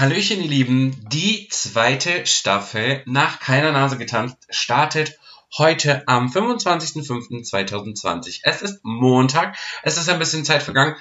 [0.00, 0.96] Hallöchen, ihr Lieben.
[1.10, 5.18] Die zweite Staffel nach keiner Nase getanzt startet
[5.58, 8.40] heute am 25.05.2020.
[8.42, 9.58] Es ist Montag.
[9.82, 10.96] Es ist ein bisschen Zeit vergangen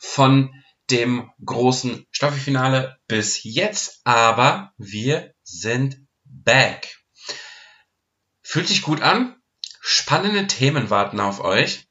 [0.00, 0.52] von
[0.90, 6.98] dem großen Staffelfinale bis jetzt, aber wir sind back.
[8.42, 9.36] Fühlt sich gut an.
[9.80, 11.86] Spannende Themen warten auf euch.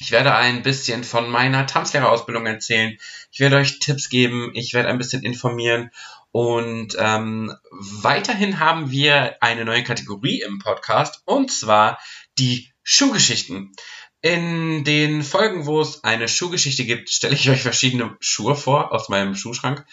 [0.00, 2.98] Ich werde ein bisschen von meiner Tanzlehrerausbildung erzählen.
[3.34, 4.52] Ich werde euch Tipps geben.
[4.54, 5.90] Ich werde ein bisschen informieren.
[6.30, 11.98] Und ähm, weiterhin haben wir eine neue Kategorie im Podcast und zwar
[12.38, 13.72] die Schuhgeschichten.
[14.20, 19.08] In den Folgen, wo es eine Schuhgeschichte gibt, stelle ich euch verschiedene Schuhe vor aus
[19.08, 19.84] meinem Schuhschrank.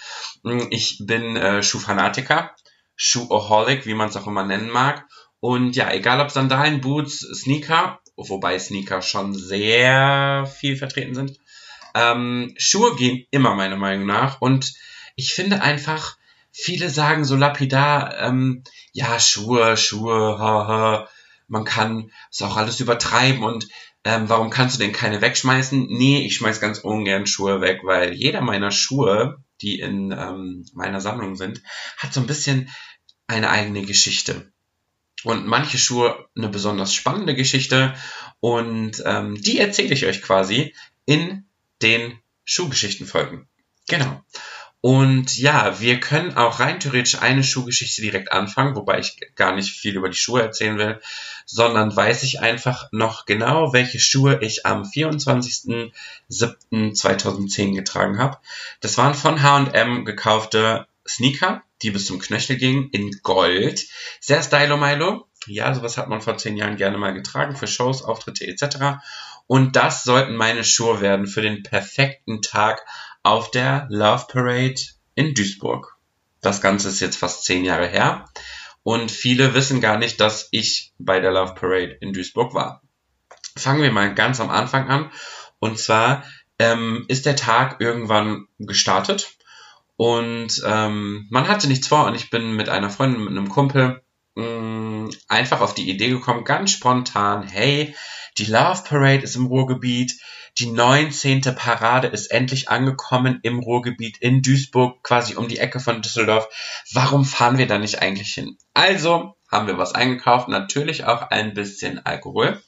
[0.69, 2.55] Ich bin äh, Schuhfanatiker,
[2.95, 5.07] Schuhaholic, wie man es auch immer nennen mag.
[5.39, 11.40] Und ja, egal ob Sandalen, Boots, Sneaker, wobei Sneaker schon sehr viel vertreten sind.
[11.93, 14.73] Ähm, Schuhe gehen immer meiner Meinung nach und
[15.15, 16.17] ich finde einfach,
[16.51, 21.09] viele sagen so lapidar, ähm, ja, Schuhe, Schuhe, haha,
[21.47, 23.67] man kann es auch alles übertreiben und
[24.03, 25.87] ähm, warum kannst du denn keine wegschmeißen?
[25.89, 31.01] Nee, ich schmeiß ganz ungern Schuhe weg, weil jeder meiner Schuhe, die in ähm, meiner
[31.01, 31.61] Sammlung sind,
[31.97, 32.69] hat so ein bisschen
[33.27, 34.51] eine eigene Geschichte
[35.23, 37.93] und manche Schuhe eine besonders spannende Geschichte
[38.39, 40.73] und ähm, die erzähle ich euch quasi
[41.05, 41.45] in
[41.81, 43.47] den Schuhgeschichtenfolgen.
[43.87, 44.21] Genau.
[44.83, 49.69] Und ja, wir können auch rein theoretisch eine Schuhgeschichte direkt anfangen, wobei ich gar nicht
[49.71, 50.99] viel über die Schuhe erzählen will,
[51.45, 58.39] sondern weiß ich einfach noch genau, welche Schuhe ich am 24.07.2010 getragen habe.
[58.79, 63.87] Das waren von H&M gekaufte Sneaker die bis zum Knöchel ging, in Gold.
[64.19, 65.27] Sehr stylo Milo.
[65.47, 69.01] Ja, sowas hat man vor zehn Jahren gerne mal getragen für Shows, Auftritte etc.
[69.51, 72.85] Und das sollten meine Schuhe werden für den perfekten Tag
[73.21, 74.79] auf der Love Parade
[75.13, 75.97] in Duisburg.
[76.39, 78.29] Das Ganze ist jetzt fast zehn Jahre her.
[78.83, 82.81] Und viele wissen gar nicht, dass ich bei der Love Parade in Duisburg war.
[83.57, 85.11] Fangen wir mal ganz am Anfang an.
[85.59, 86.23] Und zwar
[86.57, 89.33] ähm, ist der Tag irgendwann gestartet
[89.97, 94.01] und ähm, man hatte nichts vor und ich bin mit einer Freundin, mit einem Kumpel
[94.35, 97.93] mh, mm, einfach auf die Idee gekommen, ganz spontan, hey,
[98.37, 100.19] die Love Parade ist im Ruhrgebiet,
[100.57, 101.41] die 19.
[101.55, 106.47] Parade ist endlich angekommen im Ruhrgebiet in Duisburg, quasi um die Ecke von Düsseldorf.
[106.93, 108.57] Warum fahren wir da nicht eigentlich hin?
[108.73, 112.61] Also haben wir was eingekauft, natürlich auch ein bisschen Alkohol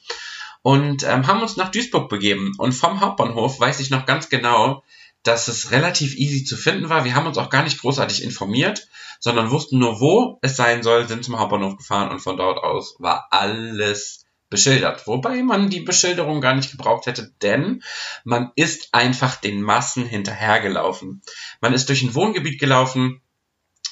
[0.62, 2.52] und ähm, haben uns nach Duisburg begeben.
[2.56, 4.82] Und vom Hauptbahnhof weiß ich noch ganz genau,
[5.22, 7.04] dass es relativ easy zu finden war.
[7.04, 8.88] Wir haben uns auch gar nicht großartig informiert,
[9.20, 12.96] sondern wussten nur, wo es sein soll, sind zum Hauptbahnhof gefahren und von dort aus
[12.98, 14.23] war alles
[14.54, 15.08] beschildert.
[15.08, 17.82] Wobei man die Beschilderung gar nicht gebraucht hätte, denn
[18.22, 21.22] man ist einfach den Massen hinterhergelaufen.
[21.60, 23.20] Man ist durch ein Wohngebiet gelaufen,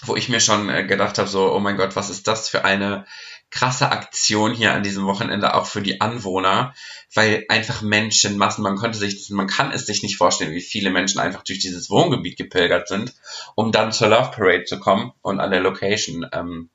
[0.03, 2.65] wo ich mir schon äh, gedacht habe, so, oh mein Gott, was ist das für
[2.65, 3.07] eine
[3.51, 6.75] krasse Aktion hier an diesem Wochenende auch für die Anwohner,
[7.13, 11.19] weil einfach Menschenmassen, man konnte sich, man kann es sich nicht vorstellen, wie viele Menschen
[11.19, 13.15] einfach durch dieses Wohngebiet gepilgert sind,
[13.57, 16.71] um dann zur Love Parade zu kommen und an der Location ähm,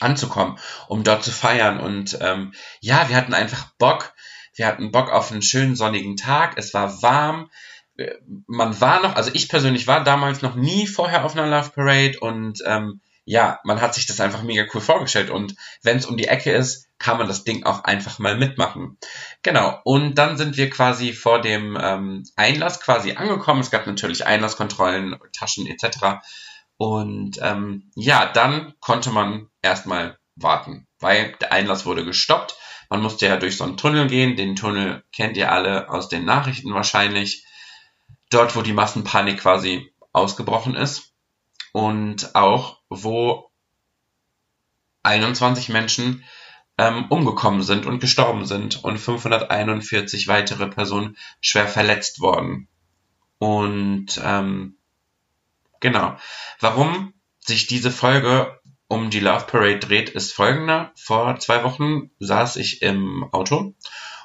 [0.00, 1.80] anzukommen, um dort zu feiern.
[1.80, 4.12] Und ähm, ja, wir hatten einfach Bock,
[4.54, 7.50] wir hatten Bock auf einen schönen sonnigen Tag, es war warm,
[8.46, 12.18] man war noch, also ich persönlich war damals noch nie vorher auf einer Love Parade
[12.20, 16.16] und ähm, ja, man hat sich das einfach mega cool vorgestellt und wenn es um
[16.16, 18.98] die Ecke ist, kann man das Ding auch einfach mal mitmachen.
[19.42, 23.60] Genau, und dann sind wir quasi vor dem ähm, Einlass quasi angekommen.
[23.60, 26.22] Es gab natürlich Einlasskontrollen, Taschen etc.
[26.78, 32.56] Und ähm, ja, dann konnte man erstmal warten, weil der Einlass wurde gestoppt.
[32.88, 34.36] Man musste ja durch so einen Tunnel gehen.
[34.36, 37.44] Den Tunnel kennt ihr alle aus den Nachrichten wahrscheinlich.
[38.30, 41.12] Dort, wo die Massenpanik quasi ausgebrochen ist
[41.72, 43.50] und auch wo
[45.02, 46.24] 21 Menschen
[46.78, 52.68] ähm, umgekommen sind und gestorben sind und 541 weitere Personen schwer verletzt worden.
[53.38, 54.77] Und ähm,
[55.80, 56.16] genau,
[56.60, 58.58] warum sich diese Folge
[58.88, 60.92] um die Love Parade dreht, ist folgender.
[60.96, 63.74] Vor zwei Wochen saß ich im Auto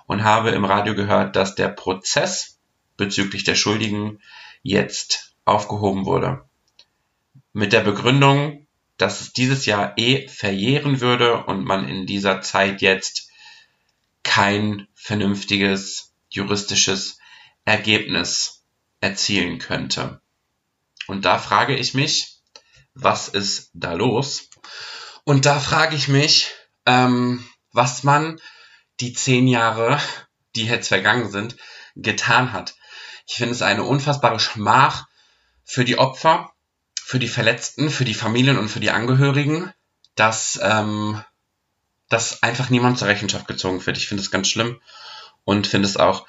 [0.07, 2.59] und habe im Radio gehört, dass der Prozess
[2.97, 4.19] bezüglich der Schuldigen
[4.61, 6.45] jetzt aufgehoben wurde
[7.53, 8.65] mit der Begründung,
[8.97, 13.29] dass es dieses Jahr eh verjähren würde und man in dieser Zeit jetzt
[14.23, 17.19] kein vernünftiges juristisches
[17.63, 18.63] Ergebnis
[19.01, 20.19] erzielen könnte.
[21.07, 22.39] Und da frage ich mich,
[22.94, 24.50] was ist da los?
[25.23, 26.51] Und da frage ich mich,
[26.85, 28.39] ähm, was man
[29.00, 30.00] die zehn Jahre,
[30.55, 31.55] die jetzt vergangen sind,
[31.95, 32.75] getan hat.
[33.27, 35.07] Ich finde es eine unfassbare Schmach
[35.63, 36.51] für die Opfer,
[37.01, 39.73] für die Verletzten, für die Familien und für die Angehörigen,
[40.15, 41.23] dass, ähm,
[42.09, 43.97] dass einfach niemand zur Rechenschaft gezogen wird.
[43.97, 44.81] Ich finde es ganz schlimm
[45.44, 46.27] und finde es auch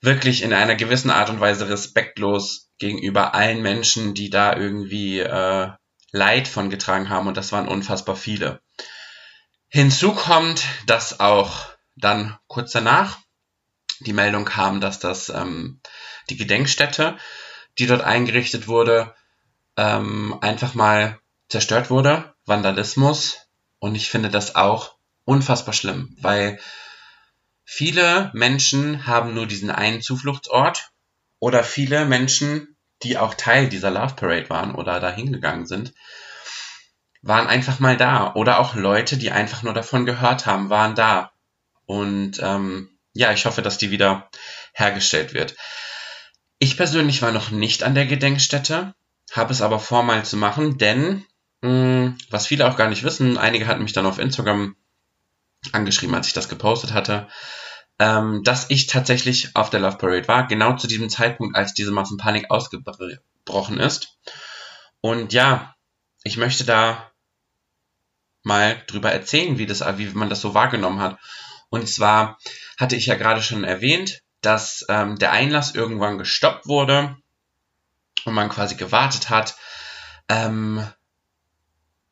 [0.00, 5.70] wirklich in einer gewissen Art und Weise respektlos gegenüber allen Menschen, die da irgendwie äh,
[6.12, 8.60] Leid von getragen haben und das waren unfassbar viele.
[9.68, 11.66] Hinzu kommt, dass auch
[11.96, 13.18] dann kurz danach
[14.00, 15.80] die Meldung kam, dass das ähm,
[16.30, 17.16] die Gedenkstätte,
[17.78, 19.14] die dort eingerichtet wurde,
[19.76, 21.18] ähm, einfach mal
[21.48, 23.38] zerstört wurde, Vandalismus.
[23.78, 26.58] Und ich finde das auch unfassbar schlimm, weil
[27.70, 30.90] viele Menschen haben nur diesen einen Zufluchtsort
[31.38, 35.92] oder viele Menschen, die auch Teil dieser Love Parade waren oder da hingegangen sind,
[37.20, 38.32] waren einfach mal da.
[38.34, 41.30] Oder auch Leute, die einfach nur davon gehört haben, waren da.
[41.84, 44.30] Und ähm, ja, ich hoffe, dass die wieder
[44.72, 45.54] hergestellt wird.
[46.58, 48.94] Ich persönlich war noch nicht an der Gedenkstätte,
[49.32, 51.26] habe es aber vor, mal zu machen, denn
[51.60, 54.74] mh, hm, was viele auch gar nicht wissen, einige hatten mich dann auf Instagram
[55.72, 57.28] angeschrieben, als ich das gepostet hatte,
[57.98, 61.90] ähm, dass ich tatsächlich auf der Love Parade war, genau zu diesem Zeitpunkt, als diese
[61.90, 64.16] Massenpanik ausgebrochen ist.
[65.00, 65.74] Und ja,
[66.22, 67.10] ich möchte da
[68.42, 71.18] mal drüber erzählen, wie, das, wie man das so wahrgenommen hat.
[71.70, 72.38] Und zwar
[72.78, 77.16] hatte ich ja gerade schon erwähnt, dass ähm, der Einlass irgendwann gestoppt wurde
[78.24, 79.56] und man quasi gewartet hat,
[80.28, 80.86] ähm,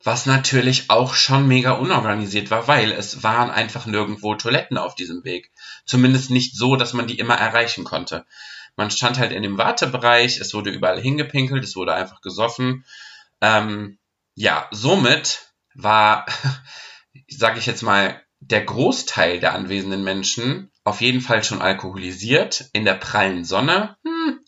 [0.07, 5.25] was natürlich auch schon mega unorganisiert war, weil es waren einfach nirgendwo Toiletten auf diesem
[5.25, 5.51] Weg.
[5.85, 8.25] Zumindest nicht so, dass man die immer erreichen konnte.
[8.77, 12.85] Man stand halt in dem Wartebereich, es wurde überall hingepinkelt, es wurde einfach gesoffen.
[13.41, 13.99] Ähm,
[14.37, 16.27] ja, somit war,
[17.29, 22.85] sage ich jetzt mal, der Großteil der anwesenden Menschen auf jeden Fall schon alkoholisiert in
[22.85, 23.97] der prallen Sonne.
[24.05, 24.39] Hm.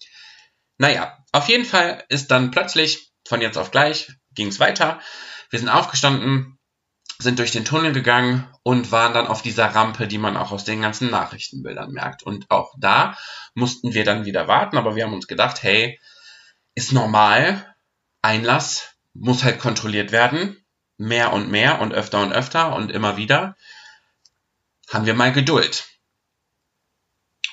[0.76, 5.00] Naja, auf jeden Fall ist dann plötzlich von jetzt auf gleich ging es weiter.
[5.50, 6.58] Wir sind aufgestanden,
[7.18, 10.64] sind durch den Tunnel gegangen und waren dann auf dieser Rampe, die man auch aus
[10.64, 12.22] den ganzen Nachrichtenbildern merkt.
[12.22, 13.16] Und auch da
[13.54, 15.98] mussten wir dann wieder warten, aber wir haben uns gedacht, hey,
[16.74, 17.74] ist normal,
[18.22, 20.64] Einlass muss halt kontrolliert werden,
[20.96, 23.56] mehr und mehr und öfter und öfter und immer wieder
[24.92, 25.88] haben wir mal Geduld.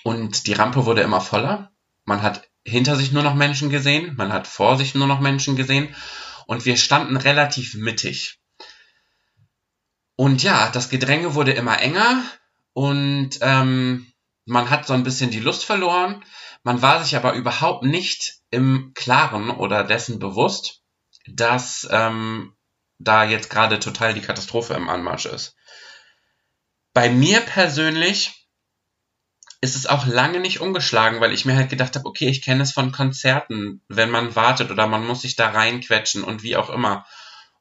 [0.04, 1.72] Und die Rampe wurde immer voller.
[2.04, 5.56] Man hat hinter sich nur noch Menschen gesehen, man hat vor sich nur noch Menschen
[5.56, 5.96] gesehen
[6.48, 8.40] und wir standen relativ mittig.
[10.16, 12.24] Und ja, das Gedränge wurde immer enger
[12.74, 14.12] und ähm,
[14.46, 16.24] man hat so ein bisschen die Lust verloren.
[16.64, 20.82] Man war sich aber überhaupt nicht im Klaren oder dessen bewusst,
[21.28, 22.56] dass ähm,
[22.98, 25.56] da jetzt gerade total die Katastrophe im Anmarsch ist.
[26.94, 28.45] Bei mir persönlich
[29.66, 32.62] ist es auch lange nicht umgeschlagen, weil ich mir halt gedacht habe, okay, ich kenne
[32.62, 36.70] es von Konzerten, wenn man wartet oder man muss sich da reinquetschen und wie auch
[36.70, 37.06] immer.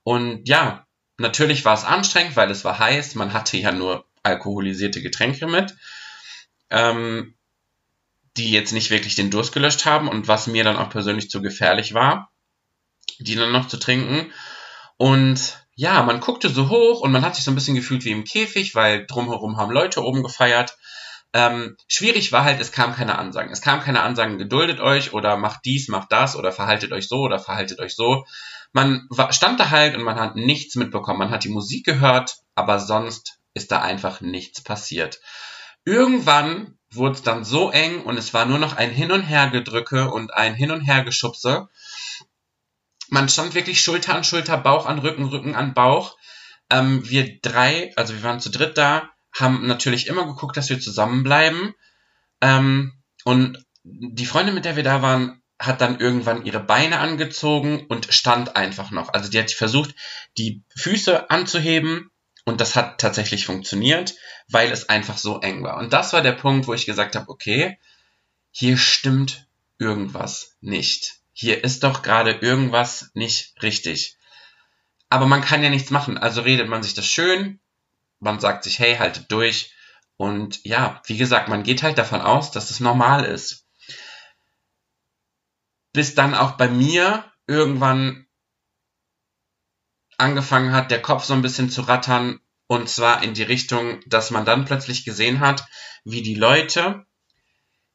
[0.03, 0.87] Und ja,
[1.17, 5.75] natürlich war es anstrengend, weil es war heiß, man hatte ja nur alkoholisierte Getränke mit,
[6.69, 7.35] ähm,
[8.37, 11.41] die jetzt nicht wirklich den Durst gelöscht haben und was mir dann auch persönlich zu
[11.41, 12.31] gefährlich war,
[13.19, 14.31] die dann noch zu trinken.
[14.99, 18.11] Und ja, man guckte so hoch und man hat sich so ein bisschen gefühlt wie
[18.11, 20.77] im Käfig, weil drumherum haben Leute oben gefeiert.
[21.35, 23.53] Ähm, schwierig war halt, es kam keine Ansagen.
[23.53, 27.19] Es kam keine Ansagen, geduldet euch oder macht dies, macht das oder verhaltet euch so
[27.19, 28.25] oder verhaltet euch so.
[28.73, 31.19] Man war, stand da halt und man hat nichts mitbekommen.
[31.19, 35.21] Man hat die Musik gehört, aber sonst ist da einfach nichts passiert.
[35.85, 39.51] Irgendwann wurde es dann so eng und es war nur noch ein Hin und Her
[39.51, 41.69] gedrücke und ein Hin und Her geschubse
[43.15, 46.17] man stand wirklich Schulter an Schulter, Bauch an Rücken, Rücken an Bauch.
[46.71, 50.81] Ähm, wir drei, also wir waren zu dritt da, haben natürlich immer geguckt, dass wir
[50.81, 51.75] zusammenbleiben.
[52.41, 52.93] Ähm,
[53.25, 58.13] und die Freundin, mit der wir da waren, hat dann irgendwann ihre Beine angezogen und
[58.13, 59.13] stand einfach noch.
[59.13, 59.95] Also die hat versucht,
[60.37, 62.11] die Füße anzuheben
[62.45, 64.15] und das hat tatsächlich funktioniert,
[64.49, 65.79] weil es einfach so eng war.
[65.79, 67.79] Und das war der Punkt, wo ich gesagt habe, okay,
[68.51, 69.47] hier stimmt
[69.79, 74.17] irgendwas nicht hier ist doch gerade irgendwas nicht richtig.
[75.11, 77.61] Aber man kann ja nichts machen, also redet man sich das schön,
[78.25, 79.73] man sagt sich, hey, haltet durch.
[80.17, 83.67] Und ja, wie gesagt, man geht halt davon aus, dass es normal ist.
[85.93, 88.27] Bis dann auch bei mir irgendwann
[90.17, 92.41] angefangen hat, der Kopf so ein bisschen zu rattern.
[92.67, 95.65] Und zwar in die Richtung, dass man dann plötzlich gesehen hat,
[96.05, 97.05] wie die Leute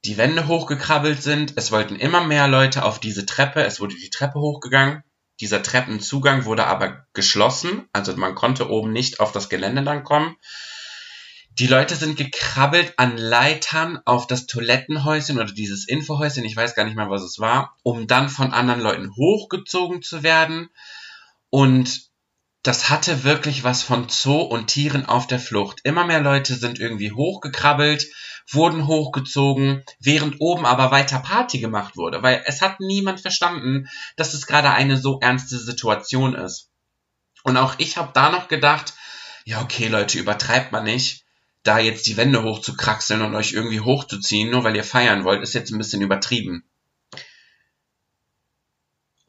[0.05, 1.53] die Wände hochgekrabbelt sind.
[1.57, 3.63] Es wollten immer mehr Leute auf diese Treppe.
[3.63, 5.03] Es wurde die Treppe hochgegangen.
[5.41, 7.88] Dieser Treppenzugang wurde aber geschlossen.
[7.93, 10.36] Also man konnte oben nicht auf das Gelände lang kommen.
[11.60, 16.86] Die Leute sind gekrabbelt an Leitern auf das Toilettenhäuschen oder dieses Infohäuschen, ich weiß gar
[16.86, 20.69] nicht mehr, was es war, um dann von anderen Leuten hochgezogen zu werden.
[21.50, 22.09] Und
[22.63, 25.80] das hatte wirklich was von Zoo und Tieren auf der Flucht.
[25.84, 28.06] Immer mehr Leute sind irgendwie hochgekrabbelt,
[28.51, 33.88] wurden hochgezogen, während oben aber weiter Party gemacht wurde, weil es hat niemand verstanden,
[34.18, 36.70] dass es gerade eine so ernste Situation ist.
[37.44, 38.94] Und auch ich habe da noch gedacht,
[39.46, 41.24] ja okay Leute, übertreibt man nicht
[41.63, 45.54] da jetzt die Wände hochzukraxeln und euch irgendwie hochzuziehen, nur weil ihr feiern wollt, ist
[45.54, 46.68] jetzt ein bisschen übertrieben.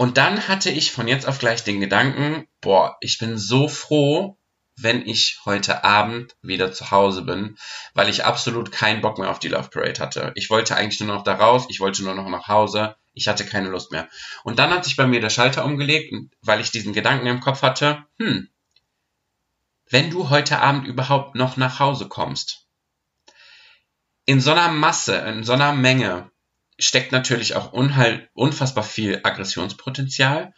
[0.01, 4.39] Und dann hatte ich von jetzt auf gleich den Gedanken, boah, ich bin so froh,
[4.75, 7.59] wenn ich heute Abend wieder zu Hause bin,
[7.93, 10.33] weil ich absolut keinen Bock mehr auf die Love Parade hatte.
[10.37, 13.45] Ich wollte eigentlich nur noch da raus, ich wollte nur noch nach Hause, ich hatte
[13.45, 14.09] keine Lust mehr.
[14.43, 17.61] Und dann hat sich bei mir der Schalter umgelegt, weil ich diesen Gedanken im Kopf
[17.61, 18.49] hatte, hm,
[19.91, 22.67] wenn du heute Abend überhaupt noch nach Hause kommst.
[24.25, 26.31] In so einer Masse, in so einer Menge
[26.81, 30.53] steckt natürlich auch unfassbar viel Aggressionspotenzial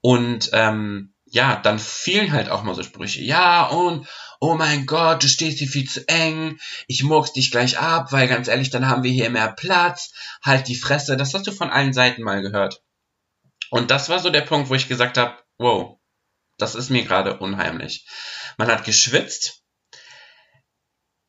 [0.00, 3.22] und ähm, ja, dann fielen halt auch mal so Sprüche.
[3.22, 4.06] Ja, und
[4.40, 8.28] oh mein Gott, du stehst hier viel zu eng, ich murks dich gleich ab, weil
[8.28, 11.16] ganz ehrlich, dann haben wir hier mehr Platz, halt die Fresse.
[11.16, 12.82] Das hast du von allen Seiten mal gehört.
[13.70, 15.98] Und das war so der Punkt, wo ich gesagt habe, wow,
[16.56, 18.06] das ist mir gerade unheimlich.
[18.56, 19.57] Man hat geschwitzt.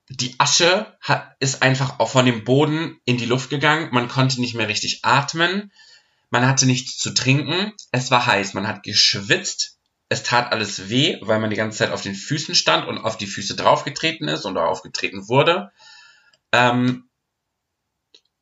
[0.09, 3.89] Die Asche hat, ist einfach auch von dem Boden in die Luft gegangen.
[3.91, 5.71] Man konnte nicht mehr richtig atmen.
[6.31, 7.73] Man hatte nichts zu trinken.
[7.91, 8.55] Es war heiß.
[8.55, 9.77] Man hat geschwitzt.
[10.09, 13.17] Es tat alles weh, weil man die ganze Zeit auf den Füßen stand und auf
[13.17, 15.71] die Füße draufgetreten ist oder aufgetreten wurde.
[16.51, 17.07] Ähm,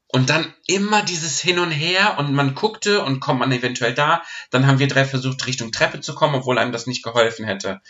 [0.10, 4.24] und dann immer dieses Hin und Her und man guckte und kommt man eventuell da.
[4.52, 7.82] Dann haben wir drei versucht, Richtung Treppe zu kommen, obwohl einem das nicht geholfen hätte.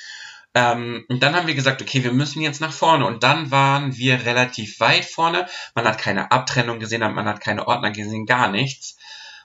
[0.57, 3.05] Ähm, und dann haben wir gesagt, okay, wir müssen jetzt nach vorne.
[3.05, 5.47] Und dann waren wir relativ weit vorne.
[5.75, 8.97] Man hat keine Abtrennung gesehen, man hat keine Ordner gesehen, gar nichts.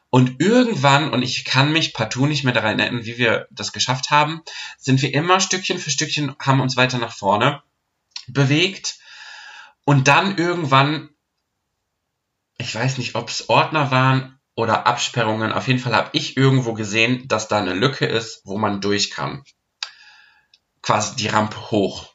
[0.09, 4.11] Und irgendwann, und ich kann mich partout nicht mehr daran erinnern, wie wir das geschafft
[4.11, 4.43] haben,
[4.79, 7.63] sind wir immer Stückchen für Stückchen, haben uns weiter nach vorne
[8.27, 8.99] bewegt.
[9.85, 11.11] Und dann irgendwann
[12.63, 15.53] ich weiß nicht, ob es Ordner waren oder Absperrungen.
[15.53, 19.11] Auf jeden Fall habe ich irgendwo gesehen, dass da eine Lücke ist, wo man durch
[19.11, 19.45] kann.
[20.83, 22.13] Quasi die Rampe hoch.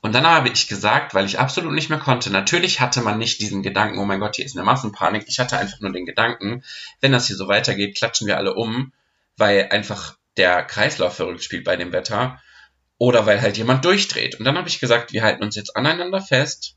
[0.00, 3.40] Und dann habe ich gesagt, weil ich absolut nicht mehr konnte, natürlich hatte man nicht
[3.40, 5.24] diesen Gedanken, oh mein Gott, hier ist eine Massenpanik.
[5.28, 6.64] Ich hatte einfach nur den Gedanken,
[7.00, 8.92] wenn das hier so weitergeht, klatschen wir alle um,
[9.36, 12.42] weil einfach der Kreislauf verrückt spielt bei dem Wetter
[12.98, 14.36] oder weil halt jemand durchdreht.
[14.36, 16.76] Und dann habe ich gesagt, wir halten uns jetzt aneinander fest,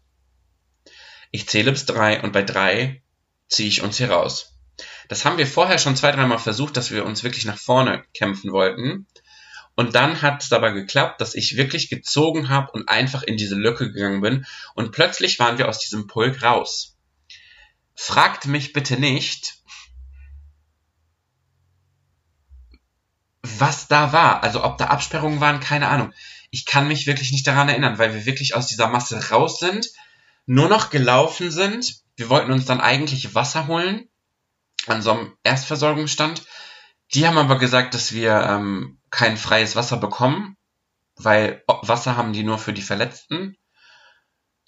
[1.31, 3.01] ich zähle bis drei und bei drei
[3.47, 4.53] ziehe ich uns hier raus.
[5.07, 8.51] Das haben wir vorher schon zwei, dreimal versucht, dass wir uns wirklich nach vorne kämpfen
[8.51, 9.07] wollten.
[9.75, 13.55] Und dann hat es aber geklappt, dass ich wirklich gezogen habe und einfach in diese
[13.55, 14.45] Lücke gegangen bin.
[14.73, 16.95] Und plötzlich waren wir aus diesem Pulk raus.
[17.93, 19.55] Fragt mich bitte nicht,
[23.41, 24.43] was da war.
[24.43, 26.13] Also ob da Absperrungen waren, keine Ahnung.
[26.51, 29.89] Ich kann mich wirklich nicht daran erinnern, weil wir wirklich aus dieser Masse raus sind
[30.45, 32.01] nur noch gelaufen sind.
[32.15, 34.07] Wir wollten uns dann eigentlich Wasser holen
[34.87, 36.43] an so einem Erstversorgungsstand.
[37.13, 40.57] Die haben aber gesagt, dass wir ähm, kein freies Wasser bekommen,
[41.15, 43.57] weil Wasser haben die nur für die Verletzten.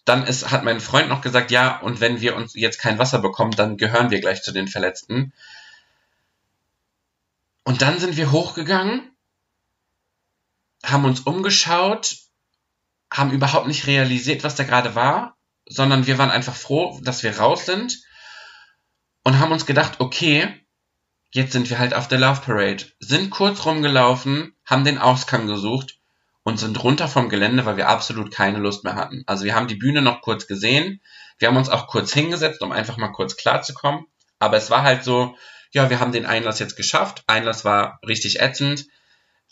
[0.06, 3.20] Dann ist, hat mein Freund noch gesagt, ja, und wenn wir uns jetzt kein Wasser
[3.20, 5.34] bekommen, dann gehören wir gleich zu den Verletzten.
[7.64, 9.12] Und dann sind wir hochgegangen,
[10.84, 12.18] haben uns umgeschaut,
[13.12, 15.38] haben überhaupt nicht realisiert, was da gerade war
[15.70, 18.02] sondern wir waren einfach froh, dass wir raus sind
[19.24, 20.66] und haben uns gedacht, okay,
[21.38, 22.84] jetzt sind wir halt auf der Love Parade.
[23.00, 26.00] Sind kurz rumgelaufen, haben den Ausgang gesucht
[26.44, 29.24] und sind runter vom Gelände, weil wir absolut keine Lust mehr hatten.
[29.28, 31.00] Also wir haben die Bühne noch kurz gesehen,
[31.38, 34.08] wir haben uns auch kurz hingesetzt, um einfach mal kurz klarzukommen.
[34.40, 35.36] Aber es war halt so,
[35.72, 37.24] ja, wir haben den Einlass jetzt geschafft.
[37.28, 38.86] Einlass war richtig ätzend.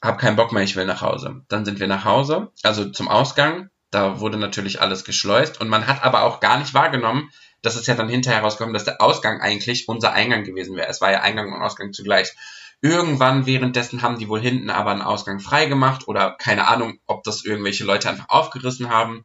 [0.01, 1.43] Hab keinen Bock mehr, ich will nach Hause.
[1.47, 5.87] Dann sind wir nach Hause, also zum Ausgang, da wurde natürlich alles geschleust und man
[5.87, 7.29] hat aber auch gar nicht wahrgenommen,
[7.65, 10.87] dass es ja dann hinterher rausgekommen, dass der Ausgang eigentlich unser Eingang gewesen wäre.
[10.87, 12.33] Es war ja Eingang und Ausgang zugleich.
[12.81, 17.23] Irgendwann währenddessen haben die wohl hinten aber einen Ausgang frei gemacht oder keine Ahnung, ob
[17.23, 19.23] das irgendwelche Leute einfach aufgerissen haben.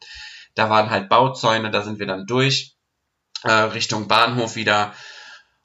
[0.54, 2.76] Da waren halt Bauzäune, da sind wir dann durch
[3.42, 4.94] äh, Richtung Bahnhof wieder.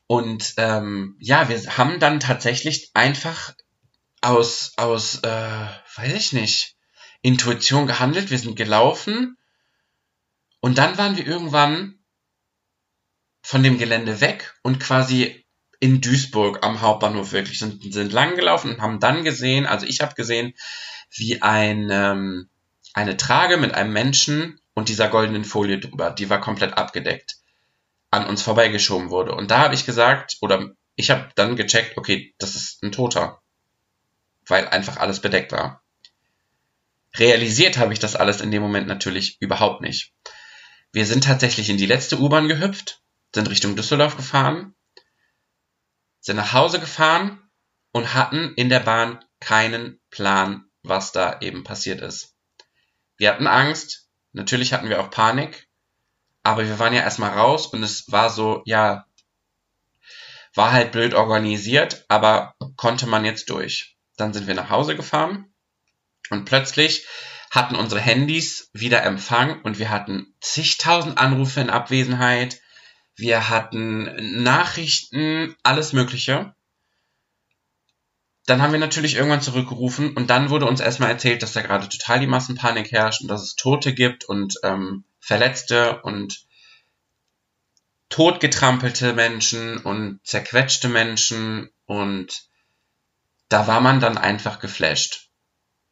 [0.07, 3.53] Und ähm, ja, wir haben dann tatsächlich einfach
[4.21, 6.75] aus, aus, äh, weiß ich nicht,
[7.21, 9.37] Intuition gehandelt, wir sind gelaufen
[10.59, 11.99] und dann waren wir irgendwann
[13.45, 15.45] von dem Gelände weg und quasi
[15.79, 20.01] in Duisburg am Hauptbahnhof wirklich sind, sind lang gelaufen und haben dann gesehen, also ich
[20.01, 20.55] habe gesehen,
[21.11, 22.49] wie ein, ähm,
[22.95, 27.35] eine Trage mit einem Menschen und dieser goldenen Folie drüber, die war komplett abgedeckt,
[28.09, 29.35] an uns vorbeigeschoben wurde.
[29.35, 33.43] Und da habe ich gesagt, oder ich habe dann gecheckt, okay, das ist ein Toter,
[34.47, 35.83] weil einfach alles bedeckt war.
[37.15, 40.13] Realisiert habe ich das alles in dem Moment natürlich überhaupt nicht.
[40.91, 43.03] Wir sind tatsächlich in die letzte U-Bahn gehüpft,
[43.35, 44.73] sind Richtung Düsseldorf gefahren,
[46.21, 47.39] sind nach Hause gefahren
[47.91, 52.33] und hatten in der Bahn keinen Plan, was da eben passiert ist.
[53.17, 55.67] Wir hatten Angst, natürlich hatten wir auch Panik,
[56.43, 59.05] aber wir waren ja erstmal raus und es war so, ja,
[60.53, 63.97] war halt blöd organisiert, aber konnte man jetzt durch.
[64.15, 65.53] Dann sind wir nach Hause gefahren
[66.29, 67.05] und plötzlich
[67.51, 72.61] hatten unsere Handys wieder Empfang und wir hatten zigtausend Anrufe in Abwesenheit.
[73.15, 76.53] Wir hatten Nachrichten, alles Mögliche.
[78.45, 81.89] Dann haben wir natürlich irgendwann zurückgerufen und dann wurde uns erstmal erzählt, dass da gerade
[81.89, 86.45] total die Massenpanik herrscht und dass es Tote gibt und ähm, Verletzte und
[88.09, 92.45] totgetrampelte Menschen und zerquetschte Menschen und
[93.49, 95.29] da war man dann einfach geflasht.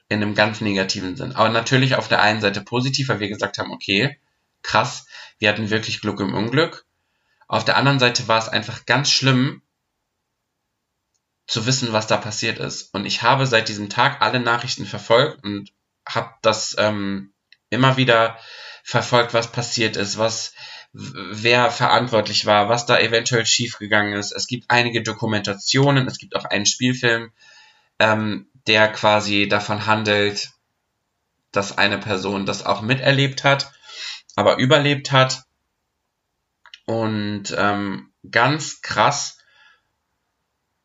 [0.10, 1.36] In einem ganz negativen Sinn.
[1.36, 4.20] Aber natürlich auf der einen Seite positiv, weil wir gesagt haben, okay,
[4.62, 5.08] krass,
[5.40, 6.86] wir hatten wirklich Glück im Unglück.
[7.48, 9.62] Auf der anderen Seite war es einfach ganz schlimm,
[11.46, 12.94] zu wissen, was da passiert ist.
[12.94, 15.72] Und ich habe seit diesem Tag alle Nachrichten verfolgt und
[16.08, 17.34] habe das ähm,
[17.70, 18.38] immer wieder
[18.84, 20.54] verfolgt, was passiert ist, was
[20.94, 24.32] wer verantwortlich war, was da eventuell schiefgegangen ist.
[24.32, 27.32] Es gibt einige Dokumentationen, es gibt auch einen Spielfilm,
[28.00, 30.52] ähm, der quasi davon handelt,
[31.52, 33.72] dass eine Person das auch miterlebt hat,
[34.36, 35.44] aber überlebt hat.
[36.86, 39.38] Und ähm, ganz krass.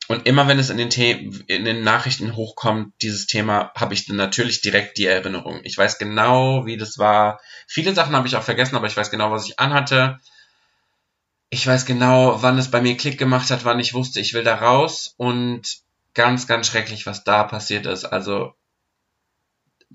[0.08, 4.08] Und immer wenn es in den, The in den Nachrichten hochkommt, dieses Thema, habe ich
[4.08, 5.60] natürlich direkt die Erinnerung.
[5.64, 7.40] Ich weiß genau, wie das war.
[7.66, 10.18] Viele Sachen habe ich auch vergessen, aber ich weiß genau, was ich anhatte.
[11.50, 14.44] Ich weiß genau, wann es bei mir Klick gemacht hat, wann ich wusste, ich will
[14.44, 15.14] da raus.
[15.18, 15.78] Und
[16.14, 18.06] ganz, ganz schrecklich, was da passiert ist.
[18.06, 18.54] Also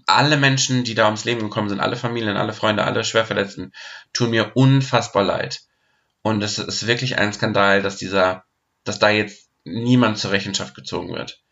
[0.06, 3.74] alle Menschen, die da ums Leben gekommen sind, alle Familien, alle Freunde, alle Schwerverletzten,
[4.14, 5.62] tun mir unfassbar leid.
[6.24, 8.46] Und es ist wirklich ein Skandal, dass dieser,
[8.86, 11.44] dass da jetzt niemand zur Rechenschaft gezogen wird.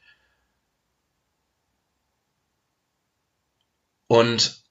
[4.07, 4.63] Und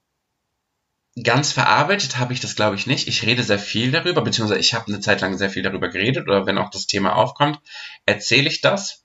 [1.23, 3.09] ganz verarbeitet habe ich das, glaube ich, nicht.
[3.09, 6.29] Ich rede sehr viel darüber, beziehungsweise ich habe eine Zeit lang sehr viel darüber geredet,
[6.29, 7.59] oder wenn auch das Thema aufkommt,
[8.07, 9.05] erzähle ich das.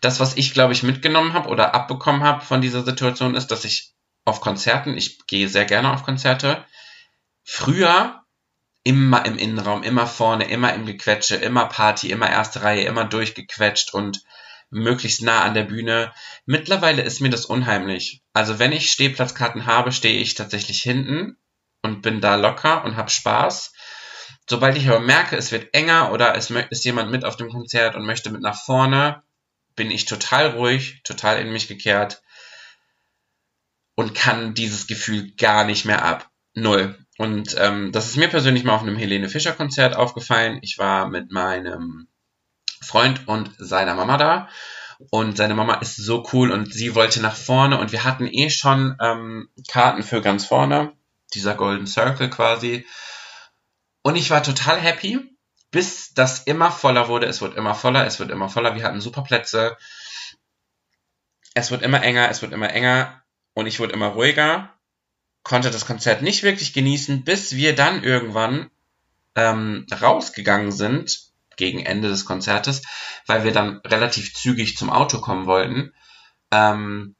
[0.00, 3.64] Das, was ich, glaube ich, mitgenommen habe oder abbekommen habe von dieser Situation, ist, dass
[3.64, 3.92] ich
[4.24, 6.64] auf Konzerten, ich gehe sehr gerne auf Konzerte,
[7.42, 8.17] früher
[8.88, 13.92] immer im Innenraum, immer vorne, immer im Gequetsche, immer Party, immer erste Reihe, immer durchgequetscht
[13.92, 14.22] und
[14.70, 16.10] möglichst nah an der Bühne.
[16.46, 18.22] Mittlerweile ist mir das unheimlich.
[18.32, 21.36] Also wenn ich Stehplatzkarten habe, stehe ich tatsächlich hinten
[21.82, 23.74] und bin da locker und habe Spaß.
[24.48, 27.94] Sobald ich aber merke, es wird enger oder es ist jemand mit auf dem Konzert
[27.94, 29.22] und möchte mit nach vorne,
[29.76, 32.22] bin ich total ruhig, total in mich gekehrt
[33.96, 36.30] und kann dieses Gefühl gar nicht mehr ab.
[36.54, 36.98] Null.
[37.18, 40.60] Und ähm, das ist mir persönlich mal auf einem Helene Fischer Konzert aufgefallen.
[40.62, 42.06] Ich war mit meinem
[42.80, 44.48] Freund und seiner Mama da.
[45.10, 48.50] Und seine Mama ist so cool und sie wollte nach vorne und wir hatten eh
[48.50, 50.92] schon ähm, Karten für ganz vorne,
[51.34, 52.86] dieser Golden Circle quasi.
[54.02, 55.18] Und ich war total happy,
[55.72, 57.26] bis das immer voller wurde.
[57.26, 58.76] Es wird immer voller, es wird immer voller.
[58.76, 59.76] Wir hatten super Plätze.
[61.54, 63.22] Es wird immer enger, es wird immer enger
[63.54, 64.77] und ich wurde immer ruhiger
[65.48, 68.70] konnte das Konzert nicht wirklich genießen, bis wir dann irgendwann
[69.34, 71.20] ähm, rausgegangen sind
[71.56, 72.82] gegen Ende des Konzertes,
[73.26, 75.92] weil wir dann relativ zügig zum Auto kommen wollten.
[76.50, 77.16] Ähm,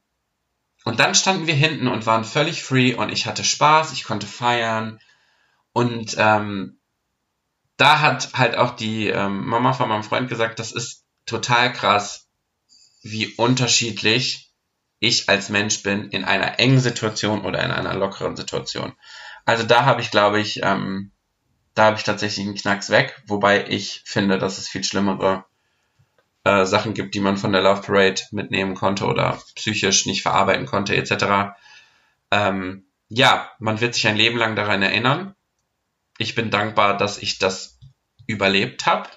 [0.85, 4.27] und dann standen wir hinten und waren völlig free und ich hatte Spaß, ich konnte
[4.27, 5.01] feiern.
[5.73, 6.79] Und ähm,
[7.77, 12.29] da hat halt auch die ähm, Mama von meinem Freund gesagt, das ist total krass,
[13.03, 14.48] wie unterschiedlich
[15.01, 18.95] ich als Mensch bin in einer engen Situation oder in einer lockeren Situation.
[19.45, 21.13] Also da habe ich, glaube ich, ähm,
[21.75, 25.45] da habe ich tatsächlich einen Knacks weg, wobei ich finde, dass es viel schlimmere
[26.45, 30.67] äh, Sachen gibt, die man von der Love Parade mitnehmen konnte oder psychisch nicht verarbeiten
[30.67, 31.57] konnte, etc.
[32.31, 35.35] Ähm, ja, man wird sich ein Leben lang daran erinnern.
[36.19, 37.79] Ich bin dankbar, dass ich das
[38.27, 39.09] überlebt habe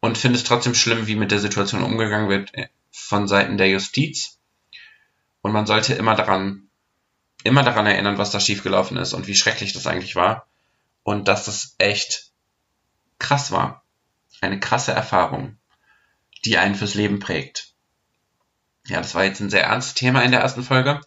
[0.00, 2.52] und finde es trotzdem schlimm, wie mit der Situation umgegangen wird
[2.96, 4.38] von Seiten der Justiz.
[5.42, 6.68] Und man sollte immer daran,
[7.44, 10.48] immer daran erinnern, was da schiefgelaufen ist und wie schrecklich das eigentlich war.
[11.02, 12.32] Und dass das echt
[13.18, 13.84] krass war.
[14.40, 15.58] Eine krasse Erfahrung,
[16.44, 17.74] die einen fürs Leben prägt.
[18.86, 21.00] Ja, das war jetzt ein sehr ernstes Thema in der ersten Folge.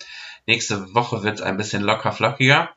[0.46, 2.74] Nächste Woche wird es ein bisschen locker flockiger.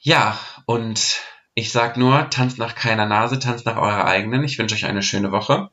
[0.00, 1.20] Ja, und
[1.54, 4.44] ich sag nur, tanzt nach keiner Nase, tanzt nach eurer eigenen.
[4.44, 5.70] Ich wünsche euch eine schöne Woche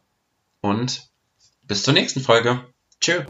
[0.61, 1.10] und
[1.67, 2.61] bis zur nächsten Folge.
[2.99, 3.23] Tschö.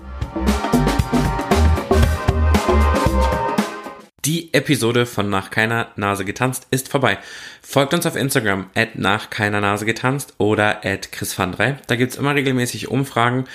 [4.26, 7.18] Die Episode von Nach keiner Nase getanzt ist vorbei.
[7.64, 11.78] Folgt uns auf Instagram at nach keiner Nase getanzt oder at chrisfan3.
[11.88, 13.46] Da gibt's immer regelmäßig Umfragen.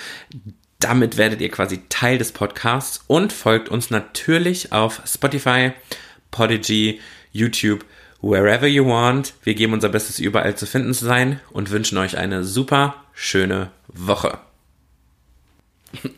[0.79, 5.71] Damit werdet ihr quasi Teil des Podcasts und folgt uns natürlich auf Spotify,
[6.31, 6.99] Podigy,
[7.31, 7.85] YouTube,
[8.21, 9.35] wherever you want.
[9.43, 13.71] Wir geben unser Bestes überall zu finden zu sein und wünschen euch eine super schöne
[13.87, 14.39] Woche.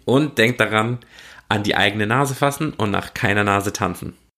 [0.05, 0.99] Und denkt daran,
[1.47, 4.15] an die eigene Nase fassen und nach keiner Nase tanzen.